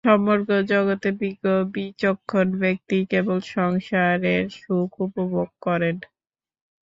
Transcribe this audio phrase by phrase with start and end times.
[0.05, 1.45] সমগ্র জগতে বিজ্ঞ
[1.73, 5.95] বিচক্ষণ ব্যক্তিই কেবল সংসারের সুখ উপভোগ করেন।